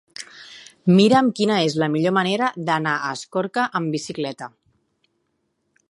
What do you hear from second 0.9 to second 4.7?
Mira'm quina és la millor manera d'anar a Escorca amb bicicleta.